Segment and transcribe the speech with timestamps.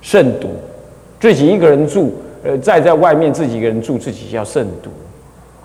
[0.00, 0.48] 慎独，
[1.20, 2.14] 自己一个人住，
[2.44, 4.90] 呃，再在外面自己一个人住，自己要慎独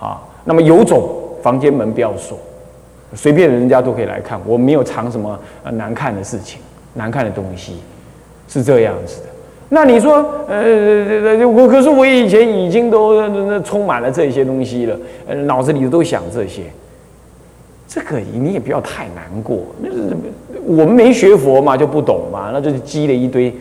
[0.03, 0.21] 啊。
[0.43, 1.09] 那么有种
[1.41, 2.37] 房间门不要锁，
[3.13, 6.59] 随便人家都可以来看，我没有藏什么呃难看的事情、
[6.95, 7.77] 难看的东西，
[8.47, 9.27] 是这样子的。
[9.69, 14.95] 那你说，呃，我可是我以前已经都充满了这些东西了，
[15.27, 16.63] 呃，脑子里都想这些，
[17.87, 19.59] 这个你也不要太难过。
[19.81, 20.15] 那是
[20.65, 23.51] 我们没学佛嘛，就不懂嘛，那就是积了一堆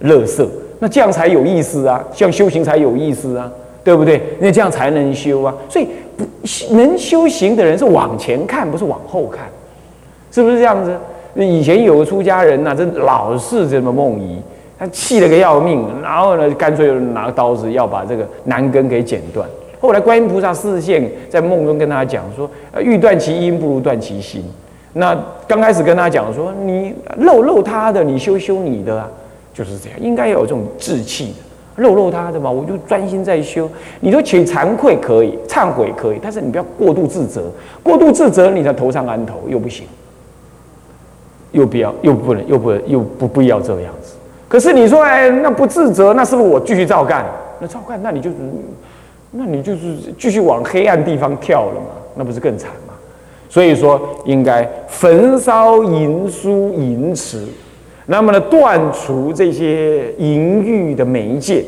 [0.00, 0.48] 乐色，
[0.78, 3.50] 那这样才有意思啊，这样修行才有意思啊，
[3.82, 4.20] 对不对？
[4.40, 5.54] 那这样才能修啊。
[5.68, 6.24] 所以不
[6.74, 9.46] 能修行的人是往前看，不是往后看，
[10.30, 10.96] 是不是这样子？
[11.36, 14.38] 以前有个出家人呐，这老是这么梦遗。
[14.76, 19.48] 他气了个要命，然后呢，干脆拿刀子要把这个男根给剪断。
[19.80, 22.50] 后来观音菩萨示现，在梦中跟他讲说
[22.82, 24.44] ：“欲断其因，不如断其心。”
[24.94, 25.16] 那
[25.46, 29.08] 刚开始跟他讲说：“你漏漏他的，你修修你的啊，
[29.54, 33.70] 就是这样，应该要有这种志气的，肉肉他的嘛，我就专心在修。
[34.00, 37.44] 你说请惭愧可以，忏悔可以，但是你不要过度自责，
[37.82, 39.86] 过度自责，你的头上安头又不行，
[41.52, 44.14] 又不要，又不能，又不又不不要这样子。”
[44.48, 47.24] 可是你说，哎，那不自责，那是不是我继续照干？
[47.60, 48.36] 那照干，那你就是，
[49.30, 51.86] 那你就是继续往黑暗地方跳了嘛？
[52.14, 52.94] 那不是更惨吗？
[53.48, 57.46] 所以说，应该焚烧淫书淫词，
[58.06, 61.64] 那么呢，断除这些淫欲的媒介，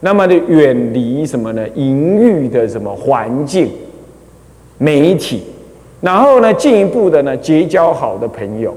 [0.00, 1.66] 那么呢，远离什么呢？
[1.74, 3.70] 淫欲的什么环境、
[4.78, 5.42] 媒体，
[6.00, 8.72] 然后呢，进一步的呢，结交好的朋友，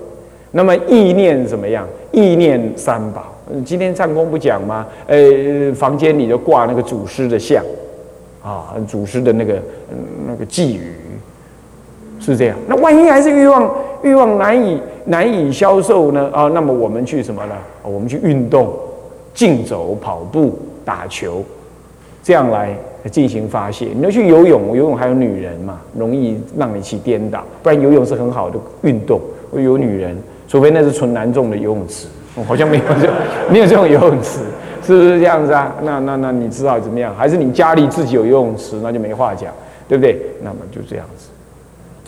[0.52, 1.88] 那么意念怎么样？
[2.12, 3.34] 意念三宝。
[3.64, 4.88] 今天唱功不讲吗？
[5.06, 7.64] 呃，房间里就挂那个祖师的像，
[8.44, 9.62] 啊，祖师的那个
[10.28, 10.94] 那个寄语，
[12.20, 12.58] 是这样。
[12.68, 16.30] 那万一还是欲望欲望难以难以消受呢？
[16.34, 17.56] 啊，那么我们去什么呢？
[17.82, 18.74] 我们去运动，
[19.34, 21.44] 竞走、跑步、打球，
[22.22, 22.76] 这样来
[23.10, 23.88] 进行发泄。
[23.96, 27.44] 你要去游泳，游泳还有女人嘛，容易让你去颠倒。
[27.64, 29.20] 不然游泳是很好的运动，
[29.54, 30.16] 有女人，
[30.48, 32.08] 除非那是纯男众的游泳池。
[32.46, 33.12] 好像没有这
[33.52, 34.42] 没有这种游泳池，
[34.84, 35.74] 是不是这样子啊？
[35.82, 37.16] 那那那你知道怎么样？
[37.16, 39.52] 还是你家里自己有游泳池，那就没话讲，
[39.88, 40.22] 对不对？
[40.44, 41.30] 那么就这样子。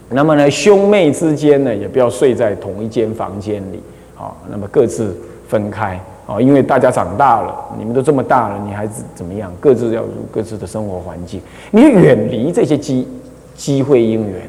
[0.10, 3.82] 那么呢，兄妹之间呢，也不要睡在同一间房间里，
[4.18, 5.16] 啊，那么各自
[5.48, 9.52] 分开，啊，因为大家长大了，你们都这么大了，你还是怎么样？
[9.60, 11.40] 各自要入各自的生活环境，
[11.72, 13.08] 你远离这些机
[13.56, 14.42] 机会因缘，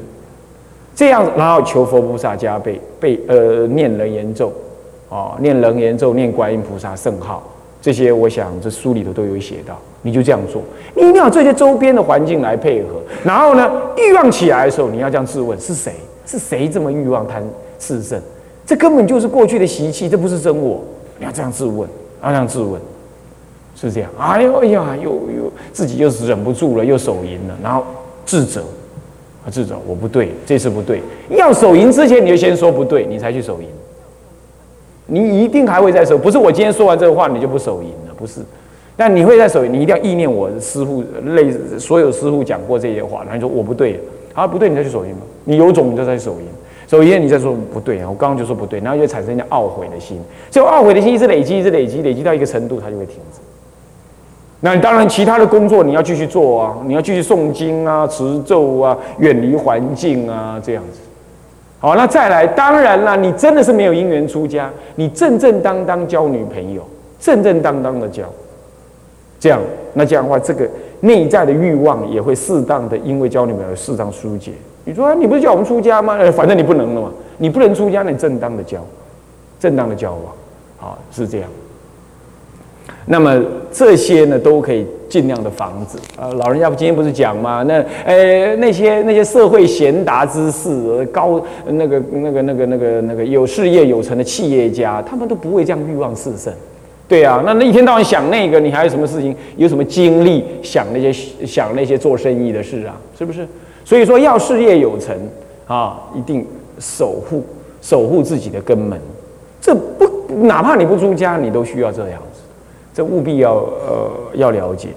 [0.95, 4.51] 这样然后求佛菩萨加倍，被呃念人言咒。
[5.09, 7.43] 哦，念人严咒，念观音菩萨圣号，
[7.81, 9.77] 这些我想这书里头都有写到。
[10.03, 10.61] 你就这样做，
[10.95, 13.01] 你一定要这些周边的环境来配合。
[13.23, 15.93] 然后呢，欲望起来的时候，你要这样质问：是谁？
[16.25, 17.43] 是谁这么欲望贪
[17.79, 18.19] 炽盛？
[18.65, 20.81] 这根本就是过去的习气，这不是真我。
[21.19, 21.87] 你要这样质问，
[22.23, 22.79] 要这样质问，
[23.75, 24.09] 是这样。
[24.17, 27.83] 哎呦哎呀，又又自己又忍不住了，又手淫了，然后
[28.25, 28.61] 自责，
[29.45, 31.01] 啊自责，我不对，这次不对。
[31.29, 33.67] 要手淫之前，你就先说不对，你才去手淫。
[35.07, 38.41] 你一定还会再说，不是我今天说完这个话你就不手淫了，不是。
[39.03, 43.99] 但你会在守，你一定要意念我的师傅，类所有师傅讲过这些话，然后你说我不对，
[44.35, 45.21] 啊不对，你再去手淫吗？
[45.43, 46.45] 你有种你就再去手淫，
[46.87, 53.39] 手淫你再说不对啊，我刚刚就说不对，然后就产生一懊悔的心，这懊悔的心一直累积，一直累积，累积到一个程度，它就会停止。
[54.59, 60.99] 那你当然其他的工作你要继续做啊，你要继续诵经啊、持咒啊、远离环境啊，这样子。
[61.79, 66.83] 好，那再来，当然了，你真的是没有姻缘出家，你正正当当交女朋友，
[67.19, 68.25] 正正当当的交，
[69.41, 69.59] 这样，
[69.95, 70.69] 那这样的话，这个
[70.99, 74.51] 内在的欲望也会适当的，因为教你们而适当疏解。
[74.85, 76.15] 你说你不是叫我们出家吗？
[76.17, 78.79] 呃，反正你不能了嘛，你不能出家，你正当的交，
[79.59, 80.21] 正当的交往，
[80.77, 81.49] 好，是这样。
[83.07, 85.97] 那么这些呢，都可以尽量的防止。
[86.19, 87.63] 呃，老人家今天不是讲吗？
[87.63, 96.53] 那呃，那些那些社会贤达之士，高那个那个那个那个那个有事业有成的企业家，他们都不会这样欲望四盛。
[97.11, 99.35] 对啊，那那一天到晚想那个，你还有什么事情？
[99.57, 101.11] 有什么精力想那些
[101.45, 102.95] 想那些做生意的事啊？
[103.19, 103.45] 是不是？
[103.83, 105.13] 所以说要事业有成
[105.67, 106.47] 啊，一定
[106.79, 107.43] 守护
[107.81, 108.97] 守护自己的根门。
[109.59, 110.09] 这不，
[110.45, 112.39] 哪怕你不出家，你都需要这样子。
[112.93, 114.87] 这务必要呃要了解。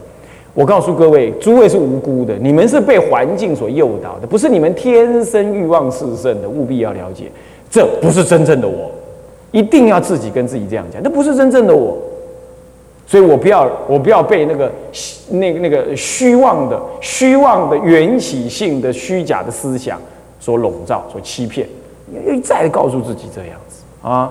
[0.54, 6.48] 我告诉各位，诸位是无辜的，你们是被环境所诱导的，不是你们天生欲望四盛的。
[6.48, 7.24] 务必要了解，
[7.68, 8.88] 这不是真正的我，
[9.50, 11.98] 一定要自己跟自己这样讲，那不是真正的我。
[13.06, 14.72] 所以我不要，我不要被那个
[15.30, 20.00] 那个那个虚妄的、虚妄的缘起性的虚假的思想
[20.40, 21.68] 所笼罩、所欺骗。
[22.26, 24.30] 一再告诉自己这样子啊。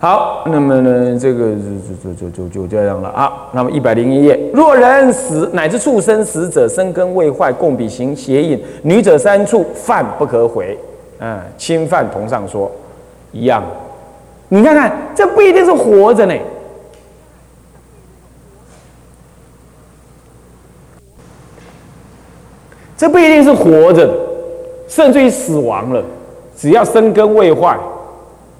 [0.00, 1.54] 好，那么呢，这个
[2.02, 3.48] 就就就就就这样了啊。
[3.52, 10.78] 那么一百零一页，若人死乃至畜生死者，生根未坏，共比行邪淫，女者三处，犯不可悔。
[11.18, 12.70] 嗯，侵犯同上说
[13.32, 13.60] 一样。
[14.48, 16.34] 你看看，这不一定是活着呢，
[22.96, 24.10] 这不一定是活着，
[24.88, 26.02] 甚至于死亡了，
[26.56, 27.78] 只要生根未坏，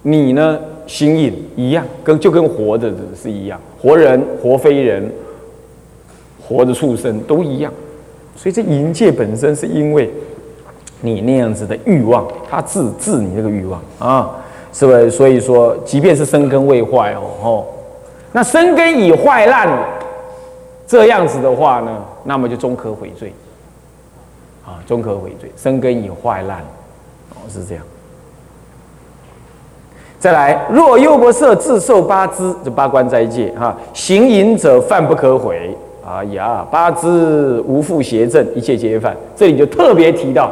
[0.03, 0.59] 你呢？
[0.87, 5.13] 心影一样，跟就跟活着的是一样，活人、活非人、
[6.41, 7.71] 活的畜生都一样。
[8.35, 10.11] 所以这淫戒本身是因为
[11.03, 14.35] 你那样子的欲望，它治治你这个欲望啊，
[14.73, 15.11] 是不是？
[15.11, 17.65] 所以说，即便是生根未坏哦，哦，
[18.33, 19.69] 那生根已坏烂，
[20.87, 23.33] 这样子的话呢，那么就终可悔罪
[24.65, 26.59] 啊，终可悔罪，生根已坏烂
[27.31, 27.85] 哦，是这样。
[30.19, 35.77] 再来，若又不设自受八支，这八关斋戒哈，行淫者犯不可悔。
[36.05, 39.15] 哎呀，八支无复邪正，一切皆犯。
[39.37, 40.51] 这里就特别提到，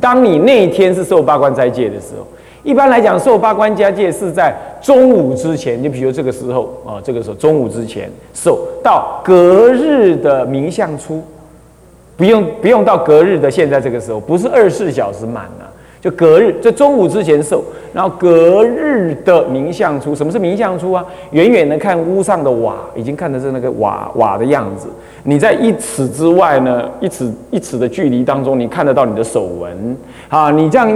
[0.00, 2.26] 当你那一天是受八关斋戒的时候，
[2.62, 11.22] 一般来讲，受八关家戒是在中午之前，你比如这个时候啊，这个时候中午之前受到隔日的明相出，
[12.16, 15.67] 不用不用到隔日的现在这个时候，不是二十四小时满了。
[16.00, 20.14] 就隔日，在中午之前受，然后隔日的明相出。
[20.14, 21.04] 什么是明相出啊？
[21.32, 24.86] 远远的看屋上的瓦，已经看的是那个瓦瓦的样子。
[25.24, 29.96] 你在一尺之外呢，一尺一尺的距离当中，你看得到你的手纹
[30.28, 30.52] 啊。
[30.52, 30.88] 你这样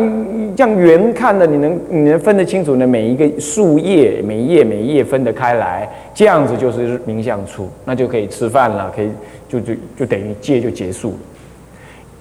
[0.56, 2.87] 这样远看的，你能你能分得清楚呢？
[2.87, 9.10] 每一个树叶，每一叶每一叶分得开来，这样子就是明相出，那就可以吃饭了，可以
[9.48, 11.16] 就就就等于戒就结束了。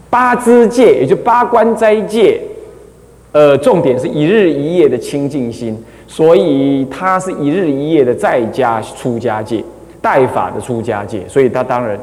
[0.10, 2.42] 八支戒，也就八关斋戒。
[3.31, 9.63] 呃，重点是一日一夜的清净心，所以他是一日一夜的在家出家戒，
[10.01, 11.98] 代法的出家戒，所以他当然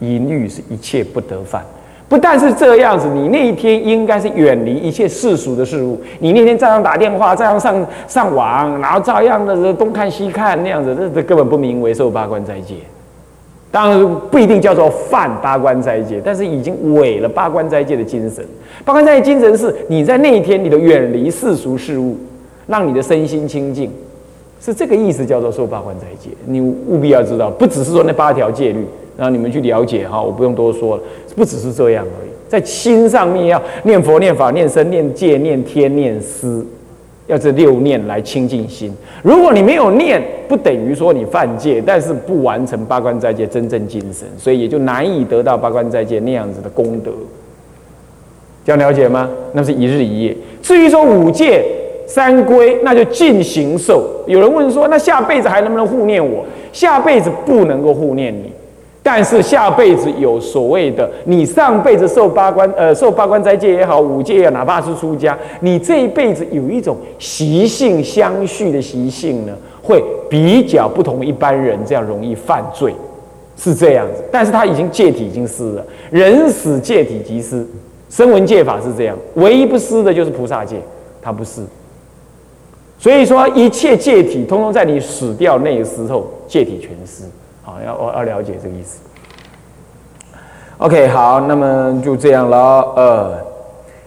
[0.00, 1.64] 淫欲是一切不得犯。
[2.08, 12.74] 不但是这样子，你那一天应该是远离一切世俗的事物，你那天照样打电话，照样上上网，然后照样的东看西看那样子，这这根本不名为受八关斋戒。
[13.76, 18.42] 当然不一定叫做犯八关斋戒，但是已经违了八关斋戒的精神。
[18.86, 22.16] 八关斋戒精神是你在那一天你的远离世俗事物，
[22.66, 23.90] 让你的身心清净，
[24.62, 26.30] 是这个意思，叫做受八关斋戒。
[26.46, 28.82] 你务必要知道，不只是说那八条戒律，
[29.14, 31.02] 然后你们去了解哈，我不用多说了，
[31.36, 36.64] 不只是这样而已，在心上面要念佛、念法、念僧、念戒、念天、念思。
[37.26, 38.92] 要这六念来清净心。
[39.22, 47.10] 如果你没有念，不等于说你犯戒，但是不完成八关斋戒真正精神，所以也就难以得到八关斋戒那样子的功德。
[48.64, 49.28] 这样了解吗？
[49.52, 50.36] 那是一日一夜。
[50.60, 51.64] 至于说五戒
[52.06, 54.08] 三规，那就尽行受。
[54.26, 56.44] 有人问说，那下辈子还能不能护念我？
[56.72, 58.52] 下辈子不能够护念你。
[59.08, 72.92] 但是下辈子有所谓的，你上辈子受八关，呃，受八关斋戒也好，五戒也好，哪怕是出家，你这一辈子有一种习性相续的习性呢，会比较不同一般人这样容易犯罪，
[73.56, 74.24] 是这样子。
[74.32, 77.64] 但是他已经戒体已经失了，人死戒体即失，
[78.10, 80.78] 声闻戒法是这样，唯一不失的就是菩萨戒，
[81.22, 81.60] 他不是。
[82.98, 87.22] 所以说一切戒体，通通在你死掉那个时候，戒体全失。
[87.66, 89.00] 好，要我要了解这个意思。
[90.78, 92.58] OK，好，那么就这样了。
[92.94, 93.34] 呃，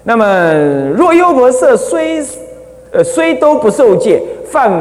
[0.03, 0.53] 那么
[0.95, 2.23] 若优婆塞虽
[2.93, 4.71] 呃虽都不受戒，犯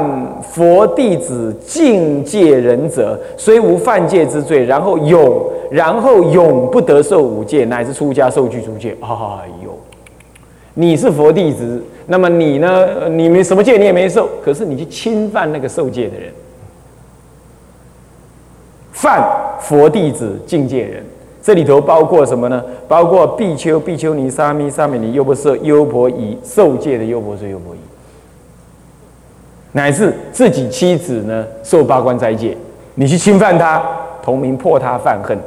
[0.41, 8.97] 佛弟子境界人者，虽无犯戒之罪，然后永然后永不得受五戒，乃至出家受具足戒。
[9.01, 9.77] 哎呦，
[10.75, 13.09] 你是佛弟子，那么你呢？
[13.09, 16.33] 你没什么戒，你也没受，可是你去侵犯那个受戒的人。
[19.01, 19.25] 犯
[19.61, 21.05] 佛弟子境界人，
[21.41, 22.61] 这里头包括什么呢？
[22.89, 27.79] 包括比丘、比丘尼、沙弥、沙弥尼、优婆塞、优婆夷、受戒的优婆塞、优婆夷，
[29.71, 32.57] 乃至自己妻子呢受八关斋戒，
[32.97, 33.81] 你去侵犯他，
[34.21, 35.39] 同名破他犯恨，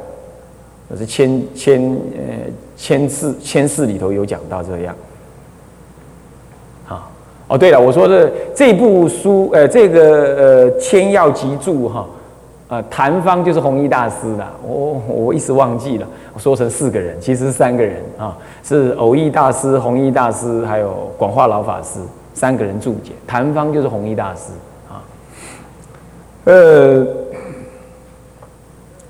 [0.88, 1.82] 这是千千
[2.16, 4.94] 呃千字千世里头有讲到这样。
[6.86, 7.10] 好
[7.48, 10.00] 哦，对了，我说的这部书，呃，这个
[10.38, 12.06] 呃千要集注哈。
[12.72, 22.00] 啊，谭方就是弘一大师的，我我一时忘记了，我说成四个人，其实是三个人啊，是偶益大师、弘一大师还有广化老法师
[22.32, 23.12] 三个人注解。
[23.26, 24.52] 谭方就是弘一大师
[24.88, 25.04] 啊，
[26.44, 27.06] 呃，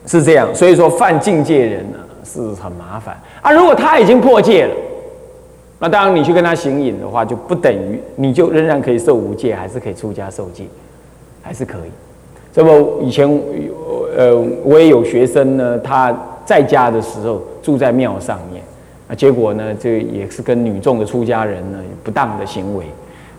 [0.06, 3.52] 是这样，所以说犯境界人呢是很麻烦啊。
[3.52, 4.74] 如果他已经破戒了，
[5.78, 10.66] 那当然你去跟他行淫的话，就不等于你就仍然可以受无戒，还是可以出家受戒。
[11.44, 11.90] 还是可以。
[12.52, 13.26] 这么以前，
[14.16, 18.62] 呃，我也有学生呢，他在家的时候住在庙上面，
[19.08, 22.84] 啊，结果呢，这也是跟女众的出家人呢不当的行为。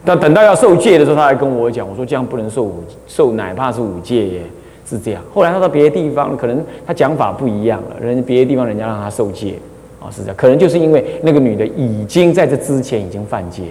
[0.03, 4.41] 但等到要受戒的时候，他还跟我讲，我说这样不能受五受，哪怕是五戒耶，
[4.85, 5.21] 是这样。
[5.33, 9.53] 后来他到别的地方，可能他讲法不一样了，人别的地方人家让他受戒，
[10.01, 10.35] 啊，是这样。
[10.35, 13.63] 可能就是因为那个女的已经在这之前已经犯戒，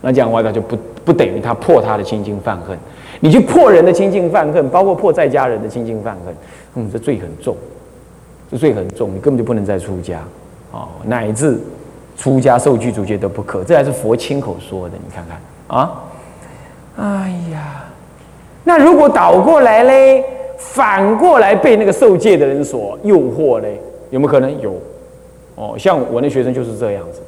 [0.00, 2.76] 那这样的话，他就不不等于他破他的清净犯恨。
[3.24, 6.34] 你去破人的清净犯恨，包括破在家人的清净犯恨，
[6.74, 7.56] 嗯，这罪很重，
[8.50, 10.18] 这罪很重，你根本就不能再出家，
[10.72, 11.56] 哦，乃至
[12.16, 16.02] 出家受具足戒都不可，这还是佛亲口说的，你看看啊，
[16.96, 17.84] 哎呀，
[18.64, 20.24] 那如果倒过来嘞，
[20.58, 24.74] 反过来被那个受戒的人所诱惑嘞，有没有可能有？
[25.54, 27.20] 哦，像我那学生就是这样子。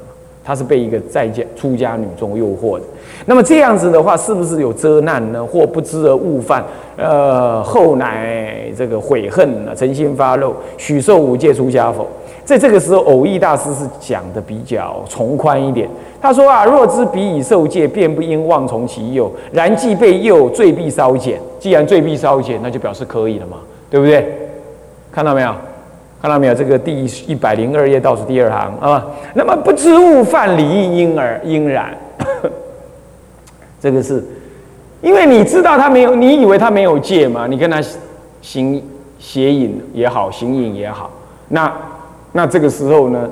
[0.44, 2.84] 他是被一个在家出家女众诱惑的，
[3.24, 5.44] 那么这样子的话，是不是有遮难呢？
[5.44, 6.62] 或不知而误犯，
[6.96, 9.74] 呃，后来这个悔恨呢？
[9.74, 12.06] 诚心发露，许受五戒出家否？
[12.44, 15.88] 在这个时候，偶益大师是讲的比较从宽一点。
[16.20, 19.32] 他说啊，若知彼已受戒，便不应妄从其诱。
[19.50, 21.40] 然既被诱，罪必稍减。
[21.58, 23.56] 既然罪必稍减，那就表示可以了嘛，
[23.88, 24.26] 对不对？
[25.10, 25.54] 看到没有？
[26.24, 26.54] 看到没有？
[26.54, 29.06] 这个第一百零二页倒数第二行啊。
[29.34, 31.94] 那么不知误犯礼义，因而应然。
[33.78, 34.24] 这个是，
[35.02, 37.46] 因为你知道他没有，你以为他没有戒嘛？
[37.46, 37.78] 你跟他
[38.40, 38.82] 行
[39.18, 41.10] 邪淫也好，行淫也好，
[41.48, 41.70] 那
[42.32, 43.28] 那这个时候呢，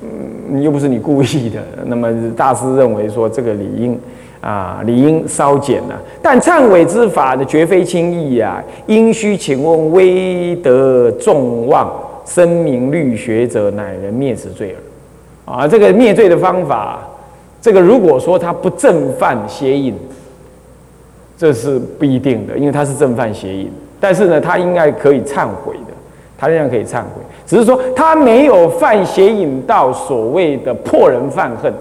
[0.00, 0.08] 嗯，
[0.50, 1.60] 你又不是你故意的。
[1.86, 3.98] 那么大师认为说，这个理应
[4.40, 6.00] 啊，理应稍减了。
[6.22, 11.90] 但忏悔之法呢，绝非轻易啊，应须请问威德众望。
[12.24, 15.56] 声名律学者，乃人灭此罪耳。
[15.56, 17.00] 啊，这个灭罪的方法，
[17.60, 19.94] 这个如果说他不正犯邪淫，
[21.36, 23.70] 这是不一定的，因为他是正犯邪淫。
[23.98, 25.92] 但是呢，他应该可以忏悔的，
[26.38, 31.72] 他仍然可以忏悔，只是说他没有犯邪淫到所谓的破人犯恨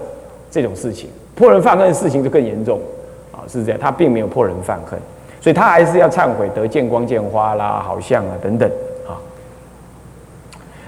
[0.50, 1.10] 这种事情。
[1.36, 2.80] 破人犯恨的事情就更严重
[3.32, 5.00] 啊，是这样，他并没有破人犯恨，
[5.40, 8.70] 所以他还是要忏悔得见光见花啦，好像啊等等。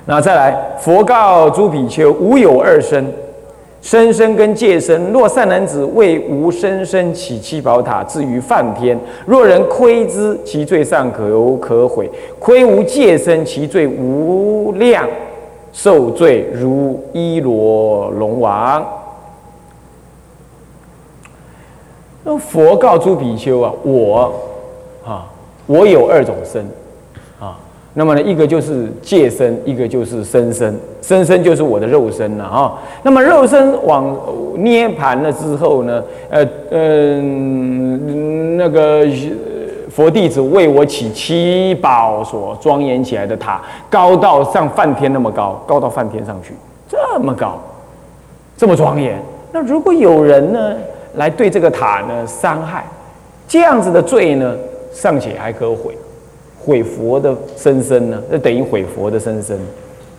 [0.05, 3.05] 那再来，佛告诸比丘：无有二身，
[3.81, 5.12] 生身跟戒身。
[5.13, 12.05] 若善男子为无生身起七宝塔，至于梵天；若人窥之，其罪尚可有可悔；
[12.39, 15.08] 窥无戒身，其罪无量，
[15.72, 18.84] 受罪如伊罗龙王。
[22.24, 24.34] 那佛告诸比丘啊，我
[25.05, 25.25] 啊，
[25.67, 26.67] 我有二种身。
[27.93, 30.74] 那么呢，一个就是戒身，一个就是身身。
[31.01, 32.79] 身身就是我的肉身了啊。
[33.03, 34.17] 那么肉身往
[34.55, 39.05] 涅盘了之后呢，呃嗯，那个
[39.89, 46.53] 佛弟子为我起七宝所庄严起来的塔，高到像梵天那么高，高到梵天上去，
[46.88, 47.60] 这么高，
[48.55, 49.21] 这么庄严。
[49.51, 50.74] 那如果有人呢
[51.15, 52.86] 来对这个塔呢伤害，
[53.50, 54.55] 这样子的罪呢，
[54.93, 55.93] 尚且还可悔。
[56.63, 58.22] 毁佛的身身呢？
[58.30, 59.58] 那等于毁佛的身身，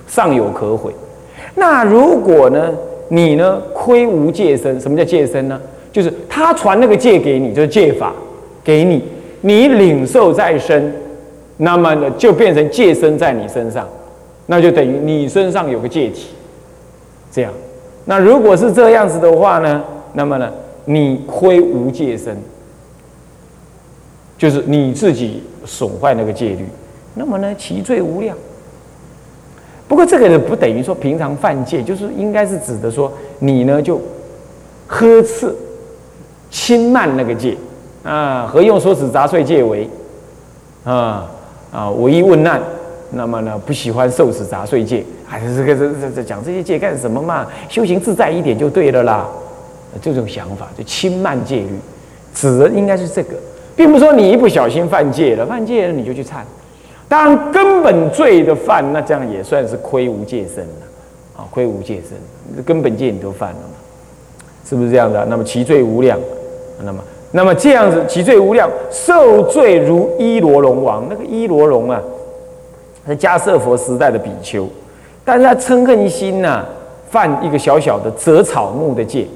[0.06, 0.92] 尚有可毁。
[1.54, 2.70] 那如果呢，
[3.08, 4.80] 你呢亏无戒身？
[4.80, 5.60] 什么叫戒身呢？
[5.92, 8.12] 就是他传那个戒给你，就是戒法
[8.64, 9.04] 给你，
[9.42, 10.92] 你领受在身，
[11.58, 13.86] 那么呢就变成戒身在你身上，
[14.46, 16.28] 那就等于你身上有个戒体。
[17.30, 17.52] 这样，
[18.06, 19.84] 那如果是这样子的话呢，
[20.14, 20.50] 那么呢
[20.86, 22.36] 你亏无戒身。
[24.42, 26.66] 就是你自己损坏那个戒律，
[27.14, 28.36] 那么呢，其罪无量。
[29.86, 34.00] 不过这个不等于说平常犯戒，就是应该是指的说你呢就
[34.88, 35.54] 呵斥、
[36.50, 37.56] 轻慢那个戒
[38.02, 38.50] 啊。
[38.52, 39.88] 何用说此杂碎戒为
[40.82, 41.30] 啊
[41.70, 41.88] 啊？
[41.92, 42.60] 唯一问难，
[43.12, 47.46] 那么呢不喜欢受此杂碎戒，还是这个这这这讲这些戒干什么嘛？
[47.68, 49.28] 修行自在一点就对了啦。
[50.00, 51.78] 这种想法就轻慢戒律，
[52.34, 53.36] 指的应该是这个。
[53.74, 56.36] 并不是说你一不小心犯戒了，犯戒了你就去忏。
[57.08, 60.86] 当然根本罪的犯，那这样也算是亏无戒身了，
[61.36, 65.24] 啊，亏无戒身，根本戒你都犯了嘛，是不是这样的？
[65.26, 66.18] 那么其罪无量，
[66.82, 66.98] 那么
[67.30, 71.06] 那么这样子其罪无量，受罪如伊罗龙王。
[71.10, 72.00] 那个伊罗龙啊，
[73.06, 74.66] 是迦舍佛时代的比丘，
[75.24, 76.64] 但是他嗔恨心呐，
[77.10, 79.26] 犯一个小小的折草木的戒，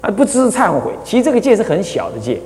[0.00, 0.90] 啊，不知忏悔。
[1.04, 2.40] 其实这个戒是很小的戒。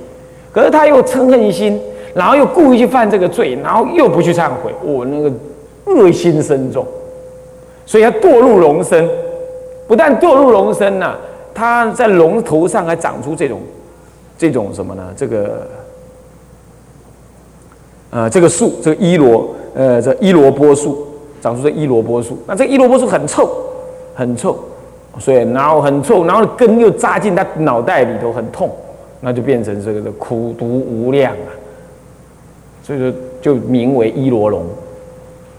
[0.55, 1.77] 可是他又嗔恨心，
[2.13, 5.29] 然后又故意去犯这个罪，然后又不去忏悔，我那个
[5.83, 6.87] 恶心深重，
[7.85, 9.07] 所以他堕入龙身。
[9.85, 11.15] 不但堕入龙身呐，
[11.53, 13.59] 他在龙头上还长出这种，
[14.37, 15.03] 这种什么呢？
[15.15, 15.67] 这个
[18.09, 21.05] 呃，这个树，这个伊罗，呃，这伊罗波树，
[21.41, 23.47] 长出这伊罗波树，那这伊罗波树很臭，
[24.15, 24.57] 很臭，
[25.19, 28.71] 所以然后很臭，然后根又扎进他脑袋里头，很痛，
[29.21, 31.49] 那就变成这个的苦毒无量啊，
[32.83, 34.63] 所以说就名为伊罗龙，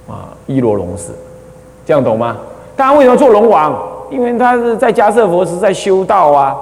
[0.06, 1.12] 啊，伊罗龙寺，
[1.84, 2.38] 这样懂吗？
[2.76, 3.76] 大家为什么做龙王？
[4.10, 6.56] 因为他是在迦舍佛是在修道啊，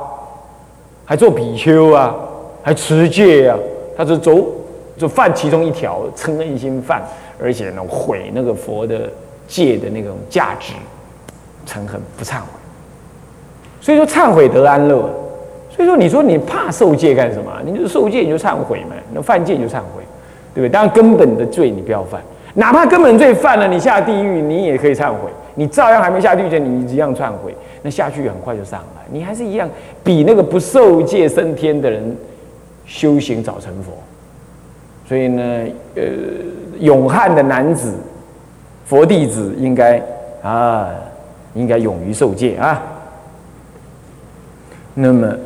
[1.04, 2.14] 还做比丘啊，
[2.62, 3.58] 还持戒啊，
[3.96, 4.42] 他是走
[4.96, 7.02] 就犯其中一条嗔恨心犯，
[7.42, 9.10] 而且呢毁那个佛的
[9.46, 10.72] 戒的那种价值，
[11.66, 12.46] 嗔恨不忏悔，
[13.80, 15.10] 所以说忏悔得安乐。
[15.74, 17.50] 所以说你说你怕受戒干什么？
[17.64, 20.04] 你就受戒你就忏悔嘛，那犯戒就忏悔，
[20.54, 20.68] 对不对？
[20.68, 22.22] 当然根本的罪你不要犯，
[22.54, 25.28] 哪怕根本罪犯了，你下地狱你也可以忏悔。
[25.56, 27.52] 你照样还没下地狱，你一样忏悔，
[27.82, 29.68] 那下去很快就上来，你还是一样
[30.04, 32.16] 比那个不受戒升天的人
[32.86, 33.92] 修行早成佛。
[35.08, 35.64] 所以呢，
[35.96, 36.02] 呃，
[36.78, 37.94] 勇悍的男子，
[38.84, 40.00] 佛弟子应该
[40.40, 40.90] 啊，
[41.54, 42.80] 应该勇于受戒啊。
[44.94, 45.36] 那么。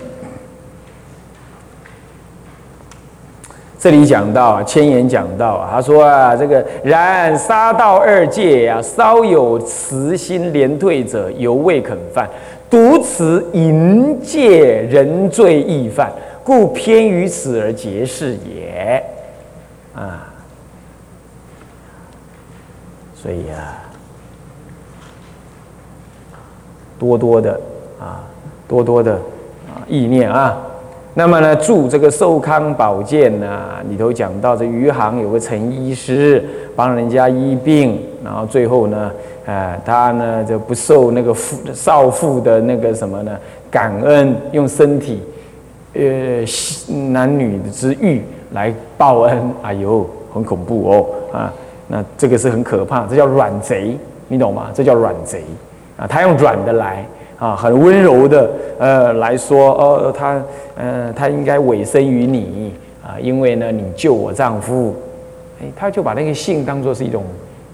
[3.88, 12.26] 这里讲到千言讲到，他说啊，这个然杀道二戒呀，稍有慈心连退者，犹未肯犯；
[12.68, 16.12] 独此淫戒，人罪易犯，
[16.44, 19.02] 故偏于此而结事也。
[19.94, 20.28] 啊，
[23.14, 23.88] 所以啊，
[26.98, 27.58] 多多的
[27.98, 28.20] 啊，
[28.68, 30.58] 多多的啊，意念啊。
[31.14, 36.44] 那么呢，住这个寿康保健呢，里头讲到这余杭有个陈医师
[36.76, 39.10] 帮人家医病，然后最后呢，
[39.44, 43.36] 呃，他呢就不受那个父少妇的那个什么呢
[43.68, 45.20] 感恩，用身体，
[45.94, 46.44] 呃，
[47.10, 48.22] 男女之欲
[48.52, 51.52] 来报恩，哎呦，很恐怖哦啊，
[51.88, 54.68] 那这个是很可怕，这叫软贼，你懂吗？
[54.72, 55.42] 这叫软贼
[55.96, 57.04] 啊，他用软的来。
[57.38, 60.42] 啊，很温柔的，呃，来说，哦，他，
[60.76, 64.96] 呃，他应该委身于你啊，因为呢，你救我丈夫，
[65.62, 67.22] 哎，他就把那个信当做是一种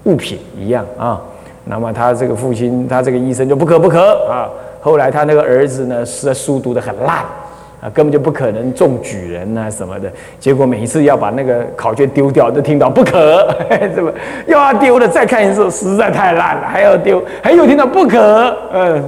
[0.03, 1.21] 物品一样啊。
[1.63, 4.47] 那么他这个父亲，他这个医生就不可不可啊。
[4.81, 7.25] 后来他那个儿子呢，是书读得很烂。
[7.93, 13.47] 根本就不可能中举人呐什么的，结果每一次要把那个考卷丢掉，都听到不可，
[13.95, 14.11] 怎么
[14.47, 15.07] 又要丢了？
[15.07, 19.03] 再看一次，实在太烂了，还要丢，还有听到不可，嗯，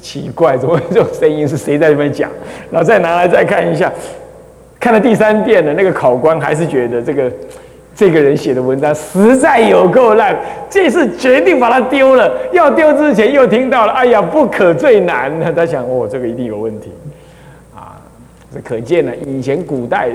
[0.00, 2.30] 奇怪，怎么这种声音是谁在那边讲？
[2.70, 3.90] 然后再拿来再看一下，
[4.78, 7.32] 看了第三遍了，那个考官还是觉得这个
[7.96, 10.36] 这个人写的文章实在有够烂，
[10.70, 12.30] 这次决定把它丢了。
[12.52, 16.92] 要丢之前又听到了，哎呀，不可最难，他想，哦，这个一定有问题。
[18.52, 20.08] 这可见呢，以前古代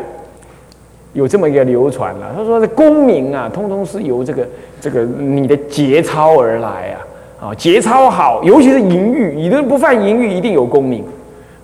[1.13, 2.33] 有这么一个流传了。
[2.35, 4.47] 他说：“这功名啊，通通是由这个
[4.81, 6.95] 这个你的节操而来
[7.39, 7.47] 啊！
[7.49, 11.03] 啊，节操好，尤其是淫欲，你都不犯淫欲，一定有功名。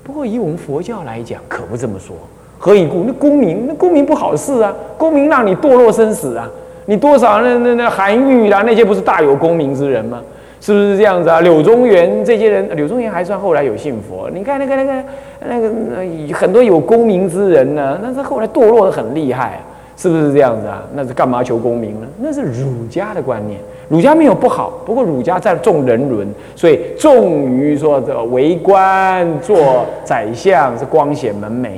[0.03, 2.15] 不过以我们佛教来讲，可不这么说。
[2.59, 3.03] 何以故？
[3.07, 4.71] 那功名，那功名不好事啊！
[4.97, 6.47] 功名让你堕落生死啊！
[6.85, 10.21] 你多少那那那韩愈啦，那些不是大有功名之人吗？”
[10.61, 11.39] 是不是这样子啊？
[11.41, 14.29] 柳宗元这些人，柳宗元还算后来有信佛。
[14.29, 15.03] 你看那个那个
[15.47, 19.59] 那个很多有功名之人呢，那是后来堕落的很厉害，
[19.95, 20.83] 是不是这样子啊？
[20.93, 22.07] 那是干嘛求功名呢？
[22.19, 23.59] 那是儒家的观念。
[23.87, 31.69] 儒家没有不好，不过儒家在重人伦，所以重于说这为官做宰相是光显门楣，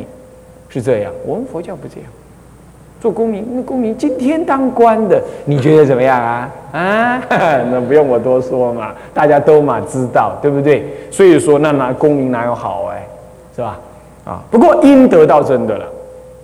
[0.67, 1.11] 是这样。
[1.25, 2.09] 我们佛教不这样。
[3.01, 6.51] 做公民，那公民今天当官的，你觉得怎么样啊？
[6.71, 7.21] 啊，
[7.71, 10.85] 那不用我多说嘛，大家都嘛知道，对不对？
[11.09, 13.07] 所以说，那哪公民哪有好哎，
[13.55, 13.79] 是吧？
[14.23, 15.85] 啊，不过阴德倒真的了，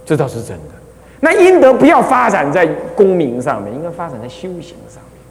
[0.03, 0.73] 这倒是真的。
[1.19, 5.21] 那阴德不要发展在公民上面，应该发展在修行上面，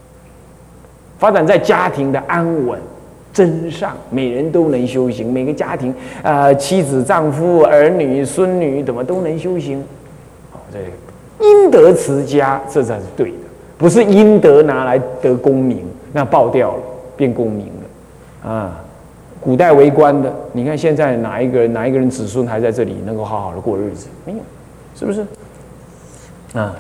[1.19, 2.79] 发展在家庭的安稳、
[3.33, 9.85] 真上，每人都能修行，每个家庭啊，妻子、丈夫、儿女、孙女怎么都能修行，
[10.53, 10.79] 好这。
[11.41, 13.37] 阴德持家，这才是对的，
[13.77, 16.83] 不是阴德拿来得功名，那爆掉了，
[17.17, 18.81] 变功名了啊！
[19.41, 24.09] 古代为官的，你看现在哪一个人，哪一个人子孙还在这里能够好好的过日子？
[24.25, 24.39] 没有，
[24.99, 25.21] 是不是？
[26.59, 26.75] 啊，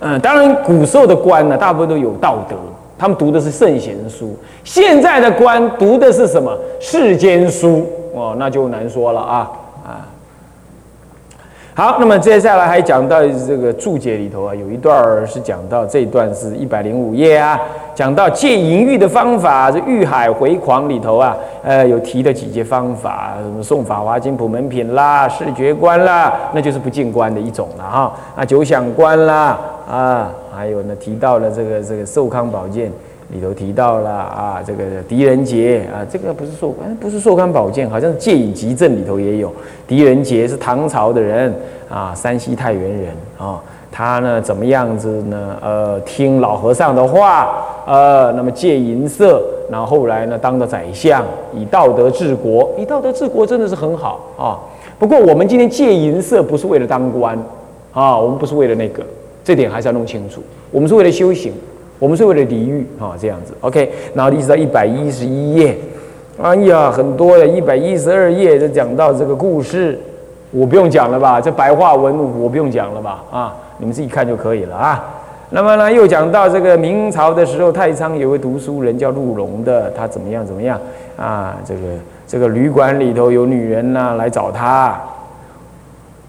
[0.00, 2.56] 嗯，当然古时候的官呢，大部分都有道德，
[2.98, 4.36] 他们读的是圣贤书。
[4.64, 7.86] 现在的官读的是什么世间书？
[8.12, 9.50] 哦，那就难说了啊。
[11.80, 17.58] 好，那么接下来还讲到这个注解里头啊，有一段是讲到这一段是一百零五页啊，
[17.94, 28.12] 讲到戒淫欲的方法，这《欲海回狂》里头啊，呃，有提的几节方法，什么送《法华经》普门品啦，视觉观啦，那就是不净观的一种了哈。
[28.36, 29.58] 啊，九想观啦，
[29.90, 32.92] 啊，还有呢，提到了这个这个寿康宝鉴。
[33.32, 39.52] 里头提到了啊，这个狄仁杰啊，这个不是寿，不是寿康宝鉴，好像是戒隐集证里头也有。
[39.86, 41.54] 狄仁杰是唐朝的人
[41.88, 43.62] 啊，山西太原人啊，
[43.92, 45.56] 他呢怎么样子呢？
[45.62, 49.40] 呃，听老和尚的话，呃，那么戒淫色，
[49.70, 54.58] 然后后来呢当了宰相，以道德治国，以道德治国真的是很好啊。
[54.98, 57.38] 不过我们今天戒淫色不是为了当官
[57.92, 59.04] 啊，我们不是为了那个，
[59.44, 61.52] 这点还是要弄清楚，我们是为了修行。
[62.00, 65.76] 我们是为了礼遇啊，这样子，OK，然后一直到一百一十一页，
[66.40, 70.00] 哎呀，很多的，一百一十二页就讲到这个故事，
[70.50, 71.38] 我不用讲了吧？
[71.38, 73.22] 这白话文我不用讲了吧？
[73.30, 75.04] 啊，你们自己看就可以了啊。
[75.50, 80.80] 那么呢，又讲到这个明朝的时候，太仓有位读书人叫陆龙的，他怎么样怎么样
[81.18, 81.54] 啊？
[81.66, 81.80] 这个
[82.26, 84.98] 这个旅馆里头有女人呐来找他。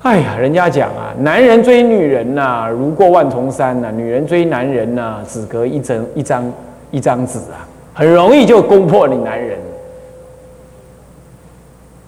[0.04, 6.54] 哎呀，人家讲啊，男人追女人呐，如过万重山呐；女人追男人呐，只隔一张一张
[6.90, 7.62] 一张纸啊，
[7.94, 9.60] 很容易就攻破你男人，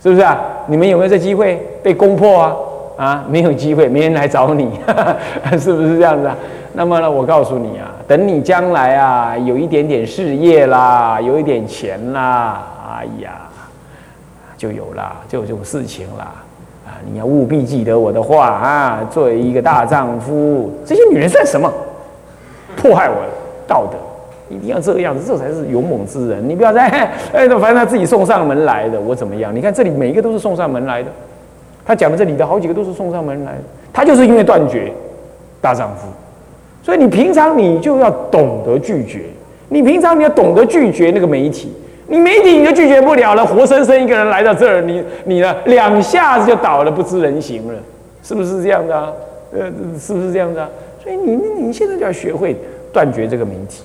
[0.02, 0.42] 是不是啊？
[0.66, 2.56] 你们有没有这机会被攻破啊？
[2.98, 4.72] 啊，没有机会，没人来找你，
[5.60, 6.36] 是不是这样子啊？
[6.74, 13.42] 那么呢，我告诉你啊，等你将来啊，有一点点事业啦，有一点钱啦，哎呀，
[14.58, 16.34] 就有了，就有这种事情啦。
[16.86, 19.08] 啊你要务必记得我的话啊！
[19.10, 21.72] 作为一个大丈夫，这些女人算什么？
[22.76, 23.16] 迫害我
[23.66, 23.98] 道德，
[24.54, 26.48] 一定要这个样子，这才是勇猛之人。
[26.48, 26.88] 你不要再
[27.32, 29.56] 哎，反正他自己送上门来的，我怎么样？
[29.56, 31.10] 你看这里每一个都是送上门来的，
[31.86, 34.92] 他讲的这里的好几个都是送上门来的，他就是因为断绝
[35.62, 36.08] 大丈夫，
[36.82, 39.22] 所以你平常你就要懂得拒绝，
[39.70, 41.72] 你平常你要懂得拒绝那个媒体。
[42.08, 47.80] 你媒体你就拒绝不了了，活生生一个人来到这儿，你你呢两下子就倒了，不知人形了，
[48.22, 49.12] 是不是这样的啊？
[49.54, 50.70] 呃，是不是这样子啊？
[51.02, 52.56] 所以你你现在就要学会
[52.92, 53.84] 断绝这个媒体。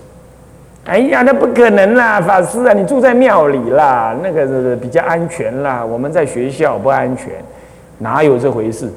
[0.84, 5.84] 哎呀，那不可能啦，法师啊，你住在庙里啦，那个比较安全啦。
[5.84, 7.32] 我们在学校不安全，
[7.98, 8.88] 哪有这回事？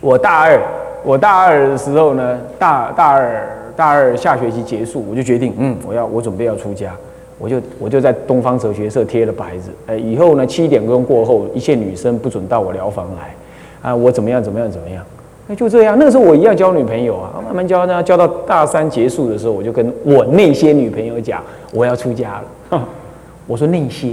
[0.00, 0.60] 我大二，
[1.02, 6.92] 我大二的时候呢，大大二大二下学期结束，我就决定，嗯，我要我准备要出家。
[7.38, 13.34] 我就我就在东方哲学社贴了牌子，呃，以后呢七点钟过后，一切女生不准到我疗房来，
[13.82, 15.04] 啊，我怎么样怎么样怎么样，
[15.48, 15.98] 那就这样。
[15.98, 21.42] 那个时候我一样交女朋友啊，慢慢交呢，交到大三结束的时候，我就跟我那些女朋友讲，
[21.72, 22.88] 我要出家了。
[23.48, 24.12] 我说那些，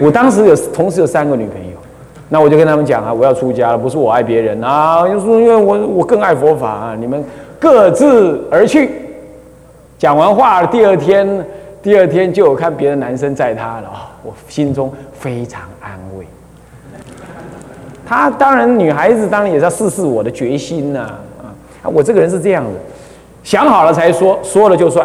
[0.00, 1.76] 我当时有同时有三个女朋友，
[2.30, 7.22] 那我就跟他们讲啊，我要出家了，不是我爱别人啊，就是因为我我更爱佛法啊，你们
[7.58, 8.90] 各自而去。
[9.98, 11.44] 讲完话，第二天，
[11.82, 14.12] 第二天就有看别的男生载她了啊！
[14.22, 16.24] 我心中非常安慰。
[18.06, 21.00] 她当然，女孩子当然也是要试试我的决心呐
[21.42, 21.50] 啊！
[21.82, 22.70] 我这个人是这样的，
[23.42, 25.04] 想好了才说，说了就算，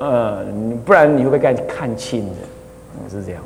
[0.00, 0.44] 呃，
[0.84, 3.40] 不然你会被看看清的，是这样。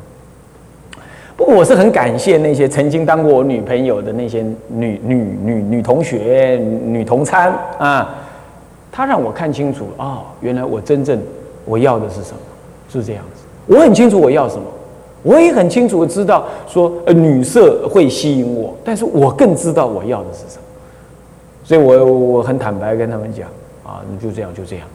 [1.36, 8.16] 不过我是很感谢那些曾经当过我女朋友的那些女女女女同学、女同餐啊。
[8.92, 11.20] 他让我看清楚啊，原来我真正
[11.64, 12.38] 我要的是什么，
[12.90, 13.42] 是这样子。
[13.66, 14.64] 我很清楚我要什么，
[15.22, 20.62] 我也很清楚的知道说，呃，女色会吸引我，但是我更知道我要的是什么。
[21.62, 23.48] 所以我我很坦白跟他们讲
[23.84, 24.86] 啊，你就这样就这样，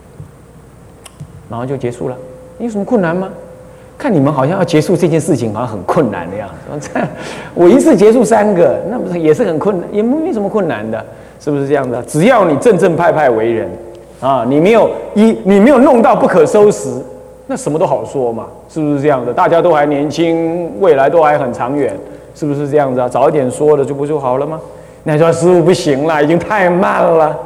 [1.50, 2.18] 然后就结束了。
[2.58, 3.30] 你有什么困难吗？
[3.98, 6.90] 看你们好像要结束这件事情，好像很困难的样子。
[7.54, 11.02] 我一次结束三个，那不是也是很困难，也没什么困难的。
[11.40, 12.02] 是不是这样的？
[12.04, 13.70] 只要你正正派派为人，
[14.26, 16.90] 啊，你没有一，你没有弄到不可收拾，
[17.46, 19.32] 那什么都好说嘛，是不是这样的？
[19.32, 21.96] 大家都还年轻，未来都还很长远，
[22.34, 23.08] 是不是这样子啊？
[23.08, 24.60] 早一点说了就不就好了吗？
[25.04, 27.38] 那说师傅不行了，已经太慢了。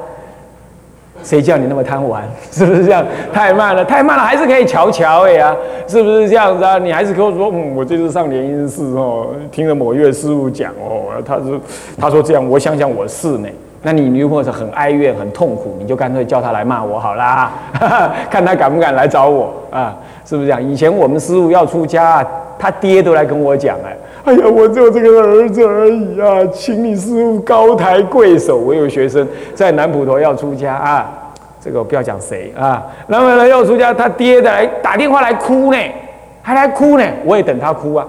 [1.22, 2.24] 谁叫你那么贪玩？
[2.50, 3.06] 是不是这样？
[3.34, 5.54] 太慢了，太慢了，还是可以瞧瞧哎呀，
[5.86, 6.78] 是不是这样子啊？
[6.78, 11.60] 你还是跟我说，嗯，我这次上莲音寺哦，听了某月师傅讲哦，他说
[11.98, 13.50] 他说这样，我想想我是呢。
[13.82, 17.52] 那你女朋友是很哀怨、很痛苦，你就干脆叫她来骂我好啦，
[18.30, 19.96] 看她敢不敢来找我啊？
[20.26, 20.62] 是不是这样？
[20.62, 22.26] 以前我们师傅要出家，
[22.60, 28.58] 他爹都来跟我讲哎，哎呀，我只有这个儿子而已啊，请你师傅高抬贵手。
[28.58, 31.10] 我有学生在南普陀要出家啊，
[31.62, 35.78] 这个我不要讲谁啊，那么呢要出家，他爹的来打电话来哭呢，
[36.42, 38.06] 还来哭呢，我也等他哭啊，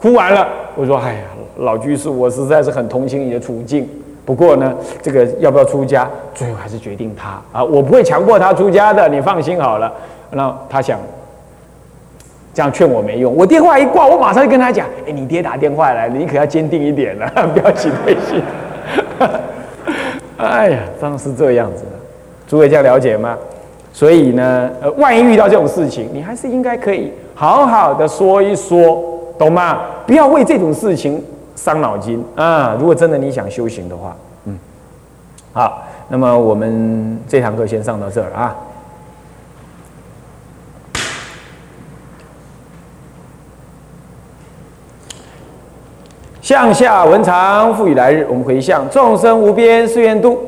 [0.00, 1.20] 哭完了，我说哎呀。
[1.56, 3.86] 老居士，我实在是很同情你的处境。
[4.24, 9.92] 不过呢，这个要不要出家，最后还是决定他啊，我不会强迫他出家的，你放心好了。
[10.30, 10.98] 那他想
[12.54, 18.42] 这样劝我没用，我电话一挂，我马上就跟他讲：哎，你爹打电话来，你可要坚定一点了， 不要起退心。
[20.36, 21.90] 哎呀，当然是这样子的，
[22.46, 23.36] 诸位这样了解吗？
[23.92, 29.02] 所以呢，呃，万一遇到这种事情，你还是应该可以好好的说一说，
[29.36, 29.80] 懂吗？
[30.06, 31.22] 不要为这种事情
[31.56, 32.24] 伤脑筋。
[32.36, 32.76] 啊！
[32.78, 34.58] 如果真的你想修行的话，嗯，
[35.52, 38.56] 好，那么我们这堂课先上到这儿啊。
[46.40, 50.40] 向下文长赋予来日，我们回向众生无边誓愿度，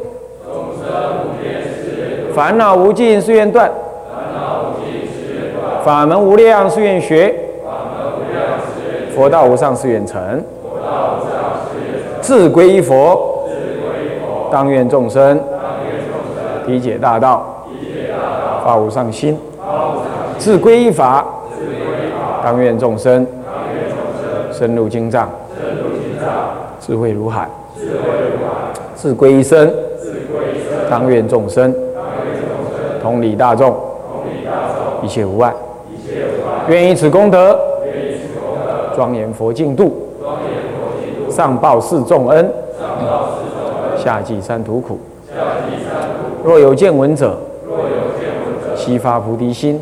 [0.45, 3.71] 众生无边誓愿度；烦恼无尽誓愿断，
[4.11, 10.41] 烦恼无尽誓愿断；法门无量誓愿学，法门无量誓愿；佛道无上誓愿成；
[12.21, 13.49] 自归依佛，
[14.51, 17.65] 当愿众生，当愿众生；体解大道，
[18.65, 19.37] 发无上心，
[20.39, 21.25] 自归依法，
[22.45, 23.27] 当愿众生，
[24.53, 25.29] 深入经藏。
[26.81, 27.49] 智慧如海，
[28.97, 29.73] 自归一生，
[30.91, 31.73] 当愿众生，
[33.01, 33.75] 同理大众，
[35.01, 35.53] 一切无碍，
[36.69, 37.57] 愿以此功德，
[38.97, 40.09] 庄严佛净土，
[41.33, 42.53] 上报四重恩，
[43.97, 44.99] 下济三途苦。
[46.45, 47.37] 若有见闻者，
[48.77, 49.81] 悉发菩提心。